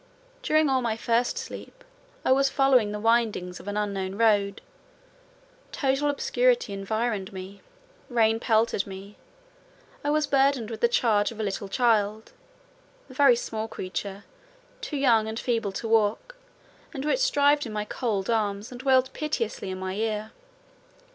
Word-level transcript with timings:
During 0.41 0.67
all 0.67 0.81
my 0.81 0.97
first 0.97 1.37
sleep, 1.37 1.83
I 2.25 2.31
was 2.31 2.49
following 2.49 2.91
the 2.91 2.99
windings 2.99 3.59
of 3.59 3.67
an 3.67 3.77
unknown 3.77 4.15
road; 4.17 4.59
total 5.71 6.09
obscurity 6.09 6.73
environed 6.73 7.31
me; 7.31 7.61
rain 8.09 8.39
pelted 8.39 8.87
me; 8.87 9.17
I 10.03 10.09
was 10.09 10.25
burdened 10.25 10.71
with 10.71 10.81
the 10.81 10.87
charge 10.87 11.31
of 11.31 11.39
a 11.39 11.43
little 11.43 11.67
child: 11.69 12.31
a 13.11 13.13
very 13.13 13.35
small 13.35 13.67
creature, 13.67 14.23
too 14.81 14.97
young 14.97 15.27
and 15.27 15.39
feeble 15.39 15.71
to 15.73 15.87
walk, 15.87 16.35
and 16.95 17.05
which 17.05 17.19
shivered 17.19 17.67
in 17.67 17.71
my 17.73 17.85
cold 17.85 18.27
arms, 18.27 18.71
and 18.71 18.81
wailed 18.81 19.13
piteously 19.13 19.69
in 19.69 19.77
my 19.77 19.93
ear. 19.93 20.31